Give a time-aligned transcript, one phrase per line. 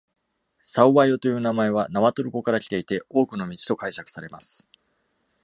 [0.63, 4.67] Sahuayo という名前は、ナワトル語からきていて、多くの道と解釈されます。